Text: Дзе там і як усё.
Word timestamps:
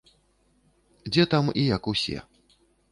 Дзе 1.11 1.23
там 1.35 1.45
і 1.59 1.63
як 1.75 1.83
усё. 1.95 2.19